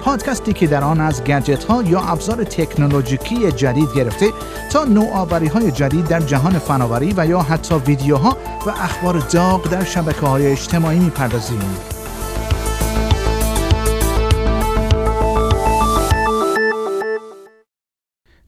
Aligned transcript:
پادکستی 0.00 0.52
که 0.52 0.66
در 0.66 0.84
آن 0.84 1.00
از 1.00 1.24
گجت 1.24 1.64
ها 1.64 1.82
یا 1.82 2.00
ابزار 2.00 2.44
تکنولوژیکی 2.44 3.52
جدید 3.52 3.88
گرفته 3.94 4.26
تا 4.72 4.84
نوآوری 4.84 5.46
های 5.46 5.70
جدید 5.70 6.08
در 6.08 6.20
جهان 6.20 6.58
فناوری 6.58 7.14
و 7.16 7.26
یا 7.26 7.40
حتی 7.40 7.74
ویدیوها 7.74 8.36
و 8.66 8.70
اخبار 8.70 9.18
داغ 9.18 9.70
در 9.70 9.84
شبکه 9.84 10.26
های 10.26 10.46
اجتماعی 10.46 10.98
می‌پردازیم. 10.98 11.60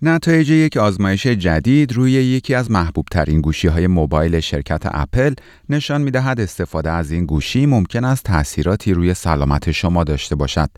نتایج 0.05 0.51
یک 0.51 0.77
آزمایش 0.77 1.27
جدید 1.27 1.93
روی 1.93 2.13
یکی 2.13 2.55
از 2.55 2.71
محبوب 2.71 3.07
ترین 3.11 3.41
گوشی 3.41 3.69
های 3.69 3.87
موبایل 3.87 4.41
شرکت 4.41 4.83
اپل 4.85 5.35
نشان 5.69 6.03
می 6.03 6.11
دهد 6.11 6.41
استفاده 6.41 6.91
از 6.91 7.11
این 7.11 7.27
گوشی 7.27 7.67
ممکن 7.67 8.05
است 8.05 8.25
تأثیراتی 8.25 8.95
روی 8.95 9.15
سلامت 9.15 9.71
شما 9.71 10.05
داشته 10.05 10.35
باشد. 10.35 10.71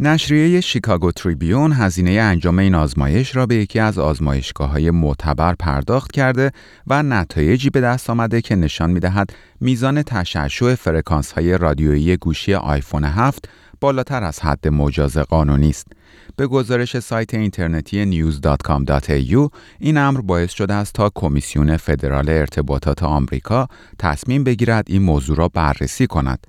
نشریه 0.00 0.60
شیکاگو 0.60 1.12
تریبیون 1.12 1.72
هزینه 1.72 2.10
انجام 2.10 2.58
این 2.58 2.74
آزمایش 2.74 3.36
را 3.36 3.46
به 3.46 3.54
یکی 3.54 3.78
از 3.78 3.98
آزمایشگاه 3.98 4.70
های 4.70 4.90
معتبر 4.90 5.54
پرداخت 5.54 6.12
کرده 6.12 6.52
و 6.86 7.02
نتایجی 7.02 7.70
به 7.70 7.80
دست 7.80 8.10
آمده 8.10 8.40
که 8.40 8.56
نشان 8.56 8.90
می 8.90 9.00
دهد 9.00 9.30
میزان 9.60 10.02
تشعشع 10.02 10.74
فرکانس 10.74 11.32
های 11.32 11.58
رادیویی 11.58 12.16
گوشی 12.16 12.54
آیفون 12.54 13.04
7 13.04 13.48
بالاتر 13.80 14.24
از 14.24 14.40
حد 14.40 14.68
مجاز 14.68 15.18
قانونی 15.18 15.70
است. 15.70 15.86
به 16.36 16.46
گزارش 16.46 16.98
سایت 16.98 17.34
اینترنتی 17.34 18.32
news.com.au 18.32 19.50
این 19.78 19.96
امر 19.96 20.20
باعث 20.20 20.52
شده 20.52 20.74
است 20.74 20.92
تا 20.92 21.10
کمیسیون 21.14 21.76
فدرال 21.76 22.28
ارتباطات 22.28 23.02
آمریکا 23.02 23.68
تصمیم 23.98 24.44
بگیرد 24.44 24.84
این 24.88 25.02
موضوع 25.02 25.36
را 25.36 25.48
بررسی 25.48 26.06
کند. 26.06 26.46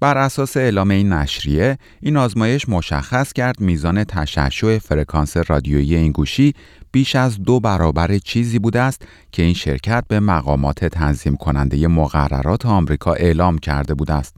بر 0.00 0.18
اساس 0.18 0.56
اعلام 0.56 0.90
این 0.90 1.12
نشریه 1.12 1.78
این 2.00 2.16
آزمایش 2.16 2.68
مشخص 2.68 3.32
کرد 3.32 3.60
میزان 3.60 4.04
تشعشع 4.04 4.78
فرکانس 4.78 5.36
رادیویی 5.36 5.94
این 5.94 6.12
گوشی 6.12 6.54
بیش 6.92 7.16
از 7.16 7.42
دو 7.42 7.60
برابر 7.60 8.18
چیزی 8.18 8.58
بوده 8.58 8.80
است 8.80 9.02
که 9.32 9.42
این 9.42 9.54
شرکت 9.54 10.04
به 10.08 10.20
مقامات 10.20 10.84
تنظیم 10.84 11.36
کننده 11.36 11.88
مقررات 11.88 12.66
آمریکا 12.66 13.12
اعلام 13.12 13.58
کرده 13.58 13.94
بوده 13.94 14.14
است. 14.14 14.36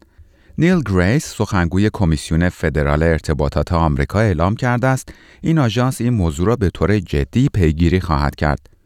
نیل 0.58 0.82
گریس 0.86 1.34
سخنگوی 1.34 1.90
کمیسیون 1.92 2.48
فدرال 2.48 3.02
ارتباطات 3.02 3.72
آمریکا 3.72 4.20
اعلام 4.20 4.56
کرده 4.56 4.86
است 4.86 5.08
این 5.40 5.58
آژانس 5.58 6.00
این 6.00 6.12
موضوع 6.12 6.46
را 6.46 6.56
به 6.56 6.70
طور 6.70 6.98
جدی 6.98 7.48
پیگیری 7.48 8.00
خواهد 8.00 8.34
کرد. 8.34 8.77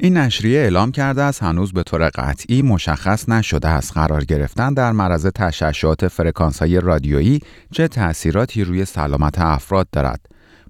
این 0.00 0.16
نشریه 0.16 0.58
اعلام 0.60 0.92
کرده 0.92 1.22
است 1.22 1.42
هنوز 1.42 1.72
به 1.72 1.82
طور 1.82 2.08
قطعی 2.08 2.62
مشخص 2.62 3.28
نشده 3.28 3.68
است 3.68 3.92
قرار 3.92 4.24
گرفتن 4.24 4.74
در 4.74 4.92
معرض 4.92 5.26
تشعشعات 5.26 6.08
فرکانس 6.08 6.58
های 6.58 6.80
رادیویی 6.80 7.40
چه 7.72 7.88
تأثیراتی 7.88 8.64
روی 8.64 8.84
سلامت 8.84 9.38
افراد 9.38 9.88
دارد. 9.92 10.20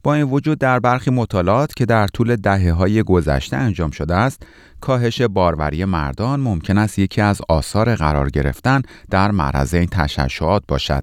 با 0.02 0.14
این 0.14 0.24
وجود 0.24 0.58
در 0.58 0.80
برخی 0.80 1.10
مطالعات 1.10 1.74
که 1.74 1.86
در 1.86 2.06
طول 2.06 2.36
دهه 2.36 2.72
های 2.72 3.02
گذشته 3.02 3.56
انجام 3.56 3.90
شده 3.90 4.14
است، 4.14 4.42
کاهش 4.80 5.22
باروری 5.22 5.84
مردان 5.84 6.40
ممکن 6.40 6.78
است 6.78 6.98
یکی 6.98 7.20
از 7.20 7.40
آثار 7.48 7.94
قرار 7.94 8.30
گرفتن 8.30 8.82
در 9.10 9.30
معرض 9.30 9.74
این 9.74 9.86
تشعشعات 9.86 10.62
باشد. 10.68 11.02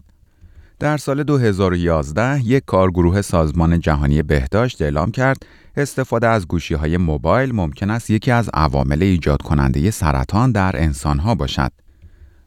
در 0.80 0.97
سال 0.97 1.24
2011 1.24 2.41
یک 2.46 2.63
کارگروه 2.66 3.22
سازمان 3.22 3.80
جهانی 3.80 4.24
بهداشت 4.24 4.81
اعلام 4.81 5.12
کرد 5.12 5.38
استفاده 5.78 6.28
از 6.28 6.47
گوشی 6.47 6.74
های 6.74 6.97
موبایل 6.97 7.56
ممکن 7.56 7.90
است 7.90 8.09
یکی 8.09 8.31
از 8.31 8.50
عوامل 8.53 9.03
ایجاد 9.03 9.41
کننده 9.41 9.91
سرطان 9.91 10.52
در 10.52 10.72
انسان 10.75 11.19
ها 11.19 11.35
باشد. 11.35 11.72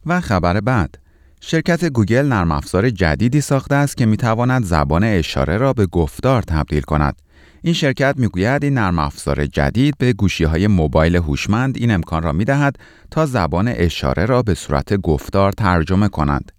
و 0.06 0.20
خبر 0.20 0.60
بعد 0.60 0.94
شرکت 1.40 1.84
گوگل 1.84 2.26
نرم 2.26 2.52
افزار 2.52 2.90
جدیدی 2.90 3.40
ساخته 3.40 3.74
است 3.74 3.96
که 3.96 4.06
می 4.06 4.16
تواند 4.16 4.64
زبان 4.64 5.04
اشاره 5.04 5.56
را 5.56 5.72
به 5.72 5.86
گفتار 5.86 6.42
تبدیل 6.42 6.82
کند. 6.82 7.22
این 7.62 7.74
شرکت 7.74 8.14
می‌گوید 8.18 8.64
این 8.64 8.74
نرم 8.74 8.98
افزار 8.98 9.46
جدید 9.46 9.94
به 9.98 10.12
گوشی 10.12 10.44
های 10.44 10.66
موبایل 10.66 11.16
هوشمند 11.16 11.76
این 11.76 11.90
امکان 11.90 12.22
را 12.22 12.32
می 12.32 12.44
دهد 12.44 12.76
تا 13.10 13.26
زبان 13.26 13.68
اشاره 13.68 14.26
را 14.26 14.42
به 14.42 14.54
صورت 14.54 14.94
گفتار 14.94 15.52
ترجمه 15.52 16.08
کنند. 16.08 16.52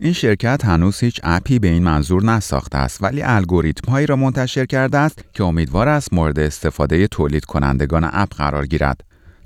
این 0.00 0.12
شرکت 0.12 0.64
هنوز 0.64 1.00
هیچ 1.00 1.20
اپی 1.22 1.58
به 1.58 1.68
این 1.68 1.82
منظور 1.82 2.24
نساخته 2.24 2.78
است 2.78 3.02
ولی 3.02 3.22
الگوریتم 3.22 3.92
هایی 3.92 4.06
را 4.06 4.16
منتشر 4.16 4.66
کرده 4.66 4.98
است 4.98 5.24
که 5.32 5.44
امیدوار 5.44 5.88
است 5.88 6.12
مورد 6.12 6.38
استفاده 6.38 7.06
تولید 7.06 7.44
کنندگان 7.44 8.10
اپ 8.12 8.34
قرار 8.34 8.66
گیرد. 8.66 9.00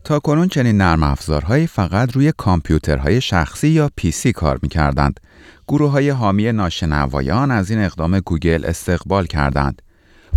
تا 0.04 0.18
کنون 0.18 0.48
چنین 0.48 0.76
نرم 0.76 1.02
افزارهایی 1.02 1.66
فقط 1.66 2.12
روی 2.12 2.32
کامپیوترهای 2.36 3.20
شخصی 3.20 3.68
یا 3.68 3.90
PC 3.96 4.32
کار 4.32 4.58
می 4.62 4.68
کردند. 4.68 5.20
گروه 5.68 5.90
های 5.90 6.10
حامی 6.10 6.52
ناشنوایان 6.52 7.50
از 7.50 7.70
این 7.70 7.80
اقدام 7.80 8.20
گوگل 8.20 8.64
استقبال 8.64 9.26
کردند. 9.26 9.82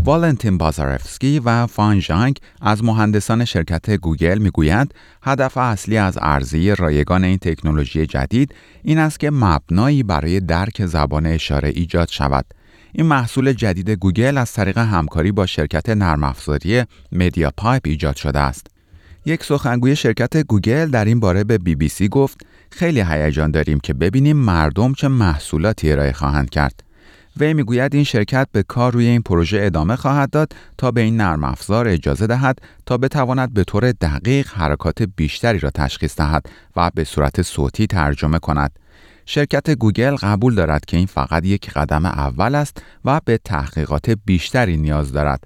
والنتین 0.03 0.57
بازارفسکی 0.57 1.39
و 1.39 1.67
فان 1.67 2.00
جانگ 2.00 2.38
از 2.62 2.84
مهندسان 2.84 3.45
شرکت 3.45 3.91
گوگل 3.91 4.38
می‌گویند 4.38 4.94
هدف 5.23 5.57
اصلی 5.57 5.97
از 5.97 6.17
عرضه 6.17 6.73
رایگان 6.73 7.23
این 7.23 7.38
تکنولوژی 7.38 8.06
جدید 8.06 8.56
این 8.84 8.97
است 8.97 9.19
که 9.19 9.31
مبنایی 9.31 10.03
برای 10.03 10.39
درک 10.39 10.85
زبان 10.85 11.25
اشاره 11.25 11.69
ایجاد 11.69 12.07
شود. 12.07 12.45
این 12.94 13.06
محصول 13.06 13.53
جدید 13.53 13.89
گوگل 13.89 14.38
از 14.38 14.53
طریق 14.53 14.78
همکاری 14.78 15.31
با 15.31 15.45
شرکت 15.45 15.89
نرم 15.89 16.23
افزاری 16.23 16.83
مدیا 17.12 17.51
پایپ 17.57 17.81
ایجاد 17.85 18.16
شده 18.16 18.39
است. 18.39 18.68
یک 19.25 19.44
سخنگوی 19.44 19.95
شرکت 19.95 20.38
گوگل 20.38 20.85
در 20.85 21.06
این 21.06 21.19
باره 21.19 21.44
به 21.44 21.57
بی 21.57 21.75
بی 21.75 21.89
سی 21.89 22.07
گفت 22.07 22.45
خیلی 22.72 23.01
هیجان 23.01 23.51
داریم 23.51 23.79
که 23.79 23.94
ببینیم 23.94 24.38
مردم 24.38 24.94
چه 24.94 25.07
محصولاتی 25.07 25.91
ارائه 25.91 26.12
خواهند 26.12 26.50
کرد. 26.50 26.83
وی 27.38 27.53
می‌گوید 27.53 27.96
این 27.96 28.03
شرکت 28.03 28.47
به 28.52 28.64
کار 28.64 28.94
روی 28.94 29.08
این 29.08 29.22
پروژه 29.22 29.59
ادامه 29.62 29.96
خواهد 29.96 30.30
داد 30.30 30.56
تا 30.78 30.92
به 30.92 31.02
این 31.02 31.18
نرم 31.18 31.44
افزار 31.44 31.88
اجازه 31.88 32.28
دهد 32.28 32.59
تا 32.86 32.97
بتواند 32.97 33.53
به 33.53 33.64
طور 33.64 33.92
دقیق 33.92 34.47
حرکات 34.47 35.03
بیشتری 35.03 35.59
را 35.59 35.69
تشخیص 35.69 36.16
دهد 36.18 36.46
و 36.75 36.92
به 36.96 37.03
صورت 37.03 37.42
صوتی 37.42 37.88
ترجمه 37.88 38.40
کند. 38.40 38.72
شرکت 39.25 39.69
گوگل 39.69 40.16
قبول 40.16 40.56
دارد 40.56 40.86
که 40.86 40.97
این 40.97 41.06
فقط 41.06 41.46
یک 41.46 41.69
قدم 41.69 42.06
اول 42.06 42.56
است 42.56 42.84
و 43.06 43.22
به 43.25 43.38
تحقیقات 43.38 44.09
بیشتری 44.25 44.78
نیاز 44.78 45.12
دارد. 45.12 45.44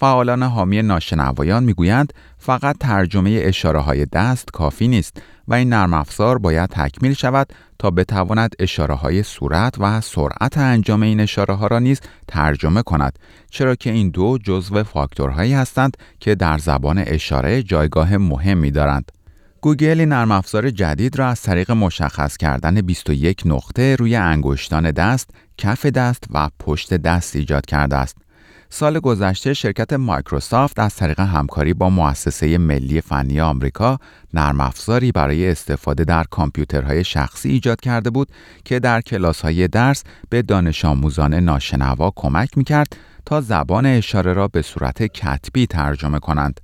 فعالان 0.00 0.42
حامی 0.42 0.82
ناشنوایان 0.82 1.64
می‌گویند 1.64 2.12
فقط 2.38 2.76
ترجمه 2.80 3.40
اشاره 3.42 3.78
های 3.78 4.06
دست 4.06 4.50
کافی 4.52 4.88
نیست 4.88 5.22
و 5.48 5.54
این 5.54 5.68
نرم 5.68 5.94
افزار 5.94 6.38
باید 6.38 6.70
تکمیل 6.70 7.12
شود 7.12 7.52
تا 7.78 7.90
بتواند 7.90 8.54
اشاره 8.58 8.94
های 8.94 9.22
صورت 9.22 9.74
و 9.78 10.00
سرعت 10.00 10.58
انجام 10.58 11.02
این 11.02 11.20
اشاره 11.20 11.54
ها 11.54 11.66
را 11.66 11.78
نیز 11.78 12.00
ترجمه 12.28 12.82
کند 12.82 13.18
چرا 13.50 13.74
که 13.74 13.90
این 13.90 14.10
دو 14.10 14.38
جزو 14.44 14.84
فاکتورهایی 14.84 15.54
هستند 15.54 15.96
که 16.20 16.34
در 16.34 16.58
زبان 16.58 16.98
اشاره 16.98 17.62
جایگاه 17.62 18.16
مهمی 18.16 18.70
دارند. 18.70 19.12
گوگل 19.60 20.00
این 20.00 20.08
نرم 20.08 20.32
افزار 20.32 20.70
جدید 20.70 21.18
را 21.18 21.28
از 21.28 21.42
طریق 21.42 21.70
مشخص 21.70 22.36
کردن 22.36 22.80
21 22.80 23.42
نقطه 23.46 23.96
روی 23.96 24.16
انگشتان 24.16 24.90
دست، 24.90 25.30
کف 25.58 25.86
دست 25.86 26.24
و 26.30 26.48
پشت 26.58 26.94
دست 26.94 27.36
ایجاد 27.36 27.66
کرده 27.66 27.96
است. 27.96 28.27
سال 28.70 28.98
گذشته 29.00 29.54
شرکت 29.54 29.92
مایکروسافت 29.92 30.78
از 30.78 30.96
طریق 30.96 31.20
همکاری 31.20 31.74
با 31.74 31.90
مؤسسه 31.90 32.58
ملی 32.58 33.00
فنی 33.00 33.40
آمریکا 33.40 33.98
نرم 34.34 34.60
افزاری 34.60 35.12
برای 35.12 35.50
استفاده 35.50 36.04
در 36.04 36.24
کامپیوترهای 36.24 37.04
شخصی 37.04 37.48
ایجاد 37.48 37.80
کرده 37.80 38.10
بود 38.10 38.28
که 38.64 38.78
در 38.78 39.00
کلاس‌های 39.00 39.68
درس 39.68 40.04
به 40.30 40.42
دانش 40.42 40.84
آموزان 40.84 41.34
ناشنوا 41.34 42.12
کمک 42.16 42.58
می‌کرد 42.58 42.96
تا 43.26 43.40
زبان 43.40 43.86
اشاره 43.86 44.32
را 44.32 44.48
به 44.48 44.62
صورت 44.62 45.02
کتبی 45.02 45.66
ترجمه 45.66 46.18
کنند. 46.18 46.60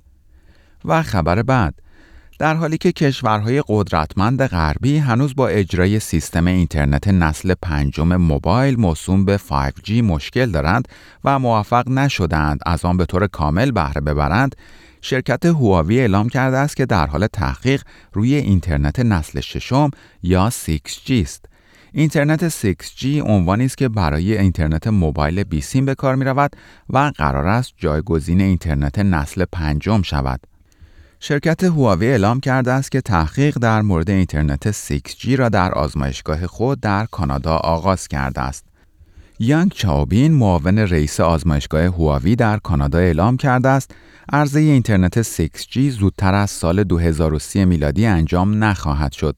و 0.85 1.03
خبر 1.03 1.43
بعد 1.43 1.73
در 2.39 2.55
حالی 2.55 2.77
که 2.77 2.91
کشورهای 2.91 3.63
قدرتمند 3.67 4.45
غربی 4.45 4.97
هنوز 4.97 5.35
با 5.35 5.47
اجرای 5.47 5.99
سیستم 5.99 6.47
اینترنت 6.47 7.07
نسل 7.07 7.53
پنجم 7.61 8.15
موبایل 8.15 8.79
موسوم 8.79 9.25
به 9.25 9.37
5G 9.37 9.91
مشکل 9.91 10.51
دارند 10.51 10.87
و 11.23 11.39
موفق 11.39 11.89
نشدند 11.89 12.59
از 12.65 12.85
آن 12.85 12.97
به 12.97 13.05
طور 13.05 13.27
کامل 13.27 13.71
بهره 13.71 14.01
ببرند 14.01 14.55
شرکت 15.01 15.45
هواوی 15.45 15.99
اعلام 15.99 16.29
کرده 16.29 16.57
است 16.57 16.75
که 16.75 16.85
در 16.85 17.07
حال 17.07 17.27
تحقیق 17.27 17.83
روی 18.13 18.35
اینترنت 18.35 18.99
نسل 18.99 19.39
ششم 19.39 19.91
یا 20.23 20.49
6G 20.49 21.11
است. 21.11 21.45
اینترنت 21.91 22.49
6G 22.49 23.05
عنوانی 23.05 23.65
است 23.65 23.77
که 23.77 23.89
برای 23.89 24.37
اینترنت 24.37 24.87
موبایل 24.87 25.43
بیسیم 25.43 25.85
به 25.85 25.95
کار 25.95 26.15
می 26.15 26.25
رود 26.25 26.51
و 26.89 27.11
قرار 27.15 27.47
است 27.47 27.73
جایگزین 27.77 28.41
اینترنت 28.41 28.99
نسل 28.99 29.45
پنجم 29.51 30.01
شود. 30.01 30.54
شرکت 31.27 31.63
هواوی 31.63 32.07
اعلام 32.07 32.39
کرده 32.39 32.71
است 32.71 32.91
که 32.91 33.01
تحقیق 33.01 33.57
در 33.57 33.81
مورد 33.81 34.09
اینترنت 34.09 34.71
6G 34.71 35.27
را 35.27 35.49
در 35.49 35.71
آزمایشگاه 35.71 36.47
خود 36.47 36.79
در 36.79 37.05
کانادا 37.05 37.55
آغاز 37.55 38.07
کرده 38.07 38.41
است. 38.41 38.65
یانگ 39.39 39.71
چاوبین 39.71 40.33
معاون 40.33 40.79
رئیس 40.79 41.19
آزمایشگاه 41.19 41.81
هواوی 41.81 42.35
در 42.35 42.57
کانادا 42.57 42.97
اعلام 42.97 43.37
کرده 43.37 43.69
است 43.69 43.91
عرضه 44.33 44.59
اینترنت 44.59 45.21
6G 45.21 45.79
زودتر 45.79 46.33
از 46.33 46.51
سال 46.51 46.83
2030 46.83 47.65
میلادی 47.65 48.05
انجام 48.05 48.63
نخواهد 48.63 49.11
شد. 49.11 49.35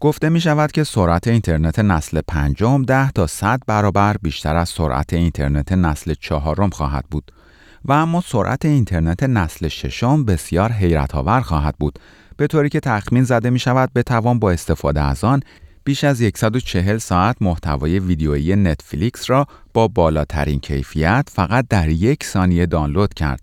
گفته 0.00 0.28
می 0.28 0.40
شود 0.40 0.72
که 0.72 0.84
سرعت 0.84 1.28
اینترنت 1.28 1.78
نسل 1.78 2.20
پنجم 2.28 2.82
10 2.82 3.10
تا 3.10 3.26
100 3.26 3.62
برابر 3.66 4.16
بیشتر 4.22 4.56
از 4.56 4.68
سرعت 4.68 5.12
اینترنت 5.12 5.72
نسل 5.72 6.14
چهارم 6.20 6.70
خواهد 6.70 7.04
بود 7.10 7.32
و 7.88 7.92
اما 7.92 8.20
سرعت 8.20 8.64
اینترنت 8.64 9.22
نسل 9.22 9.68
ششم 9.68 10.24
بسیار 10.24 10.72
حیرت 10.72 11.14
آور 11.14 11.40
خواهد 11.40 11.74
بود 11.78 11.98
به 12.36 12.46
طوری 12.46 12.68
که 12.68 12.80
تخمین 12.80 13.24
زده 13.24 13.50
می 13.50 13.58
شود 13.58 13.90
بتوان 13.94 14.38
با 14.38 14.50
استفاده 14.50 15.00
از 15.00 15.24
آن 15.24 15.40
بیش 15.84 16.04
از 16.04 16.22
140 16.34 16.98
ساعت 16.98 17.36
محتوای 17.40 17.98
ویدیویی 17.98 18.56
نتفلیکس 18.56 19.30
را 19.30 19.46
با 19.74 19.88
بالاترین 19.88 20.60
کیفیت 20.60 21.28
فقط 21.32 21.66
در 21.68 21.88
یک 21.88 22.24
ثانیه 22.24 22.66
دانلود 22.66 23.14
کرد. 23.14 23.40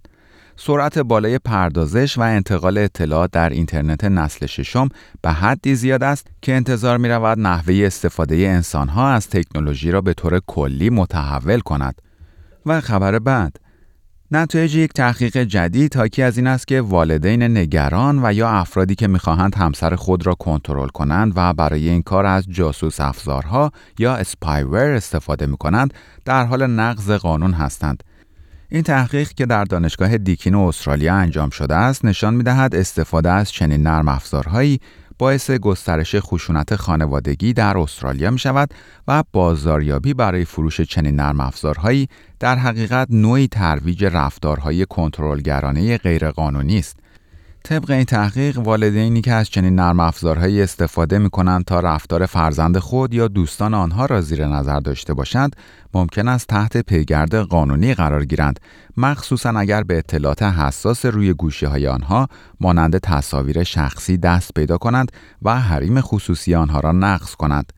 سرعت 0.56 1.00
بالای 1.00 1.40
پردازش 1.40 2.18
و 2.18 2.22
انتقال 2.22 2.78
اطلاعات 2.78 3.32
در 3.32 3.50
اینترنت 3.50 4.04
نسل 4.04 4.46
ششم 4.46 4.90
به 5.22 5.32
حدی 5.32 5.76
زیاد 5.76 6.04
است 6.04 6.28
که 6.42 6.54
انتظار 6.54 6.98
می 6.98 7.10
رود 7.10 7.40
نحوه 7.40 7.84
استفاده 7.86 8.36
انسان 8.36 8.88
ها 8.88 9.10
از 9.10 9.30
تکنولوژی 9.30 9.92
را 9.92 10.02
به 10.02 10.14
طور 10.14 10.40
کلی 10.48 10.90
متحول 10.90 11.60
کند. 11.60 12.02
و 12.66 12.82
خبر 12.82 13.20
بعد 13.20 13.60
نتایج 14.36 14.76
یک 14.76 14.94
تحقیق 14.94 15.38
جدید 15.38 15.96
حاکی 15.96 16.22
از 16.24 16.38
این 16.38 16.48
است 16.48 16.68
که 16.68 16.82
والدین 16.82 17.44
نگران 17.44 18.26
و 18.26 18.34
یا 18.34 18.50
افرادی 18.50 18.96
که 18.96 19.08
می‌خواهند 19.08 19.56
همسر 19.56 19.96
خود 19.96 20.26
را 20.26 20.36
کنترل 20.36 20.88
کنند 20.88 21.34
و 21.36 21.54
برای 21.54 21.90
این 21.90 22.02
کار 22.02 22.26
از 22.26 22.46
جاسوس 22.50 23.02
افزارها 23.02 23.72
یا 24.00 24.16
اسپایور 24.16 24.92
استفاده 24.92 25.46
می 25.46 25.58
کنند 25.58 25.94
در 26.26 26.46
حال 26.46 26.68
نقض 26.68 27.12
قانون 27.12 27.54
هستند. 27.54 28.04
این 28.70 28.84
تحقیق 28.84 29.30
که 29.30 29.46
در 29.46 29.64
دانشگاه 29.64 30.18
دیکین 30.18 30.56
استرالیا 30.56 31.16
انجام 31.16 31.50
شده 31.50 31.76
است 31.76 32.06
نشان 32.06 32.34
می 32.34 32.44
دهد 32.44 32.76
استفاده 32.76 33.32
از 33.32 33.52
چنین 33.52 33.84
نرم 33.84 34.08
افزارهایی 34.08 34.80
باعث 35.24 35.52
گسترش 35.52 36.16
خشونت 36.16 36.76
خانوادگی 36.76 37.54
در 37.54 37.78
استرالیا 37.78 38.32
می 38.32 38.40
شود 38.40 38.70
و 39.08 39.24
بازاریابی 39.32 40.14
برای 40.14 40.46
فروش 40.46 40.82
چنین 40.82 41.16
نرم 41.16 41.40
افزارهایی 41.40 42.10
در 42.40 42.56
حقیقت 42.56 43.08
نوعی 43.10 43.48
ترویج 43.48 44.06
رفتارهای 44.06 44.86
کنترلگرانه 44.86 45.98
غیرقانونی 45.98 46.80
است. 46.80 46.98
طبق 47.66 47.92
این 47.92 48.04
تحقیق 48.04 48.60
والدینی 48.60 49.22
که 49.22 49.34
از 49.34 49.50
چنین 49.50 49.76
نرم 49.76 50.00
افزارهایی 50.00 50.62
استفاده 50.62 51.20
می 51.20 51.30
کنند 51.30 51.66
تا 51.66 51.80
رفتار 51.80 52.26
فرزند 52.26 52.78
خود 52.78 53.14
یا 53.14 53.28
دوستان 53.28 53.74
آنها 53.74 54.06
را 54.06 54.22
زیر 54.22 54.48
نظر 54.48 54.80
داشته 54.80 55.14
باشند 55.14 55.56
ممکن 55.94 56.28
است 56.28 56.48
تحت 56.48 56.78
پیگرد 56.78 57.36
قانونی 57.36 57.94
قرار 57.94 58.26
گیرند. 58.26 58.60
مخصوصا 58.98 59.50
اگر 59.50 59.84
به 59.84 59.98
اطلاعات 59.98 60.44
حساس 60.44 61.06
روی 61.06 61.34
گوشی 61.34 61.66
های 61.66 61.88
آنها 61.88 62.28
مانند 62.60 62.98
تصاویر 62.98 63.64
شخصی 63.64 64.18
دست 64.18 64.54
پیدا 64.54 64.78
کنند 64.78 65.12
و 65.42 65.60
حریم 65.60 66.02
خصوصی 66.02 66.56
آنها 66.56 66.80
را 66.80 66.92
نقض 66.92 67.36
کنند. 67.36 67.74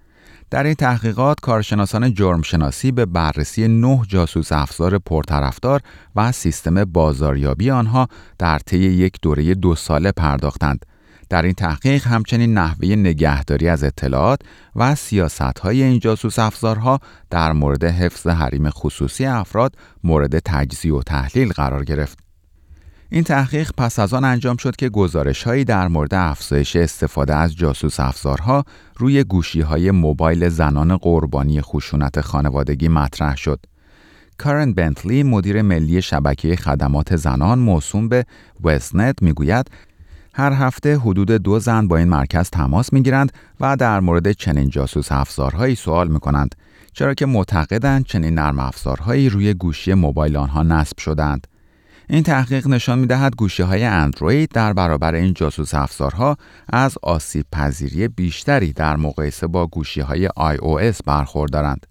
در 0.50 0.64
این 0.64 0.74
تحقیقات 0.74 1.40
کارشناسان 1.40 2.14
جرمشناسی 2.14 2.92
به 2.92 3.06
بررسی 3.06 3.68
نه 3.68 4.02
جاسوس 4.08 4.52
افزار 4.52 4.98
پرطرفدار 4.98 5.82
و 6.16 6.32
سیستم 6.32 6.86
بازاریابی 6.86 7.72
آنها 7.72 8.08
در 8.40 8.60
طی 8.60 8.78
یک 8.78 9.18
دوره 9.22 9.54
دو 9.54 9.76
ساله 9.76 10.12
پرداختند. 10.12 10.86
در 11.30 11.42
این 11.42 11.54
تحقیق 11.54 12.08
همچنین 12.08 12.54
نحوه 12.54 12.88
نگهداری 12.88 13.70
از 13.70 13.84
اطلاعات 13.84 14.40
و 14.76 14.96
سیاست 14.96 15.60
های 15.60 15.84
این 15.84 16.00
جاسوس 16.00 16.40
افزارها 16.40 17.00
در 17.30 17.52
مورد 17.52 17.84
حفظ 17.84 18.28
حریم 18.28 18.70
خصوصی 18.70 19.26
افراد 19.26 19.76
مورد 20.04 20.40
تجزیه 20.40 20.94
و 20.94 21.02
تحلیل 21.04 21.52
قرار 21.52 21.84
گرفت. 21.84 22.25
این 23.10 23.24
تحقیق 23.24 23.72
پس 23.78 24.00
از 24.00 24.14
آن 24.14 24.24
انجام 24.24 24.58
شد 24.58 24.76
که 24.76 24.90
گزارش 24.90 25.44
هایی 25.44 25.64
در 25.64 25.88
مورد 25.88 26.14
افزایش 26.14 26.76
استفاده 26.76 27.36
از 27.36 27.56
جاسوس 27.56 28.00
افزارها 28.00 28.64
روی 28.98 29.24
گوشی 29.24 29.62
های 29.62 29.92
موبایل 29.92 30.50
زنان 30.50 30.98
قربانی 30.98 31.62
خشونت 31.62 32.22
خانوادگی 32.22 32.88
مطرح 32.88 33.36
شد. 33.36 33.60
کارن 34.38 34.74
بنتلی 34.74 35.24
مدیر 35.24 35.62
ملی 35.62 36.02
شبکه 36.02 36.56
خدمات 36.56 37.16
زنان 37.16 37.60
موسوم 37.60 38.10
به 38.10 38.26
وستنت 38.64 39.22
می‌گوید 39.22 39.72
هر 40.34 40.54
هفته 40.54 40.98
حدود 40.98 41.32
دو 41.32 41.60
زن 41.60 41.88
با 41.88 41.98
این 41.98 42.08
مرکز 42.08 42.50
تماس 42.50 42.94
می 42.94 43.04
گیرند 43.04 43.32
و 43.60 43.76
در 43.76 44.00
مورد 44.00 44.32
چنین 44.32 44.70
جاسوس 44.70 45.12
افزارهایی 45.12 45.76
سوال 45.76 46.08
می 46.08 46.20
کنند 46.20 46.56
چرا 46.94 47.14
که 47.14 47.26
معتقدند 47.26 48.06
چنین 48.06 48.34
نرم 48.34 48.60
افزارهایی 48.60 49.30
روی 49.30 49.54
گوشی 49.54 49.94
موبایل 49.94 50.38
آنها 50.38 50.64
نصب 50.64 50.98
شدند. 51.00 51.48
این 52.10 52.24
تحقیق 52.24 52.68
نشان 52.68 53.00
می 53.00 53.08
دهد 53.08 53.36
گوشی 53.36 53.64
های 53.64 53.84
اندروید 53.84 54.50
در 54.50 54.74
برابر 54.74 55.16
این 55.16 55.34
جاسوس 55.34 55.74
افزارها 55.74 56.38
از 56.70 56.98
آسیب 57.02 57.46
پذیری 57.52 58.08
بیشتری 58.08 58.74
در 58.74 58.96
مقایسه 58.96 59.48
با 59.48 59.68
گوشی 59.68 60.02
های 60.02 60.28
iOS 60.28 60.98
برخوردارند. 61.06 61.86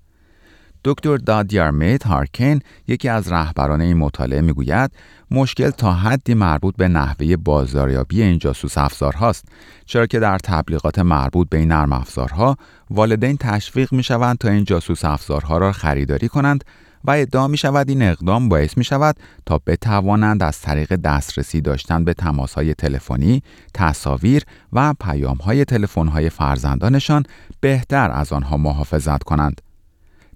دکتر 0.84 1.16
دادیارمیت 1.16 2.06
هارکین 2.06 2.60
یکی 2.88 3.08
از 3.08 3.32
رهبران 3.32 3.80
این 3.80 3.96
مطالعه 3.96 4.40
می‌گوید 4.40 4.90
مشکل 5.30 5.70
تا 5.70 5.92
حدی 5.92 6.34
مربوط 6.34 6.76
به 6.76 6.88
نحوه 6.88 7.36
بازاریابی 7.36 8.22
این 8.22 8.38
جاسوس 8.38 8.78
افزارهاست 8.78 9.44
چرا 9.86 10.06
که 10.06 10.18
در 10.18 10.38
تبلیغات 10.38 10.98
مربوط 10.98 11.48
به 11.48 11.58
این 11.58 11.68
نرم 11.68 11.92
افزارها 11.92 12.56
والدین 12.90 13.36
تشویق 13.36 13.92
می 13.92 14.02
شوند 14.02 14.38
تا 14.38 14.48
این 14.48 14.64
جاسوس 14.64 15.04
افزارها 15.04 15.58
را 15.58 15.72
خریداری 15.72 16.28
کنند 16.28 16.64
و 17.04 17.10
ادعا 17.10 17.48
می 17.48 17.56
شود 17.56 17.88
این 17.88 18.02
اقدام 18.02 18.48
باعث 18.48 18.78
می 18.78 18.84
شود 18.84 19.16
تا 19.46 19.60
بتوانند 19.66 20.42
از 20.42 20.60
طریق 20.60 20.96
دسترسی 20.96 21.60
داشتن 21.60 22.04
به 22.04 22.14
تماس 22.14 22.54
های 22.54 22.74
تلفنی، 22.74 23.42
تصاویر 23.74 24.42
و 24.72 24.94
پیام 25.00 25.36
های 25.36 25.64
تلفن 25.64 26.08
های 26.08 26.30
فرزندانشان 26.30 27.22
بهتر 27.60 28.10
از 28.10 28.32
آنها 28.32 28.56
محافظت 28.56 29.22
کنند. 29.22 29.60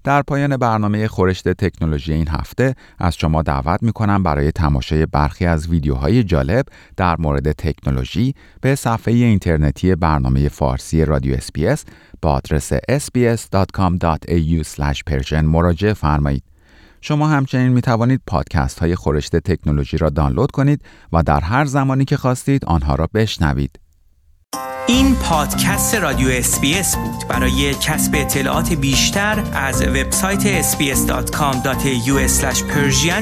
در 0.03 0.21
پایان 0.21 0.57
برنامه 0.57 1.07
گزارش 1.07 1.49
تکنولوژی 1.49 2.13
این 2.13 2.27
هفته 2.27 2.75
از 2.99 3.15
شما 3.15 3.41
دعوت 3.41 3.83
می 3.83 3.91
کنم 3.91 4.23
برای 4.23 4.51
تماشای 4.51 5.05
برخی 5.05 5.45
از 5.45 5.67
ویدیوهای 5.67 6.23
جالب 6.23 6.65
در 6.97 7.15
مورد 7.19 7.51
تکنولوژی 7.51 8.35
به 8.61 8.75
صفحه 8.75 9.13
اینترنتی 9.13 9.95
برنامه 9.95 10.49
فارسی 10.49 11.05
رادیو 11.05 11.35
SBS 11.35 11.85
با 12.21 12.31
آدرس 12.31 12.73
sbs.com.au 12.73 13.73
مراجعه 15.43 15.93
فرمایید. 15.93 16.48
شما 17.01 17.27
همچنین 17.27 17.67
می 17.67 17.81
توانید 17.81 18.21
پادکست 18.27 18.79
های 18.79 18.95
گزارش 18.95 19.35
تکنولوژی 19.35 19.97
را 19.97 20.09
دانلود 20.09 20.51
کنید 20.51 20.81
و 21.13 21.23
در 21.23 21.39
هر 21.39 21.65
زمانی 21.65 22.05
که 22.05 22.17
خواستید 22.17 22.65
آنها 22.65 22.95
را 22.95 23.09
بشنوید. 23.13 23.79
این 24.87 25.15
پادکست 25.15 25.95
رادیو 25.95 26.29
SBS 26.29 26.95
بود 26.95 27.27
برای 27.29 27.73
کسب 27.73 28.11
اطلاعات 28.15 28.73
بیشتر 28.73 29.43
از 29.53 29.81
وبسایت 29.81 30.61
sbs.com.au 30.61 32.19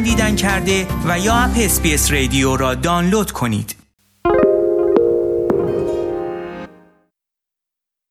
دیدن 0.03 0.35
کرده 0.35 0.87
و 1.07 1.19
یا 1.19 1.33
اپ 1.35 1.51
اسپیس 1.57 2.11
رادیو 2.11 2.57
را 2.57 2.75
دانلود 2.75 3.31
کنید 3.31 3.86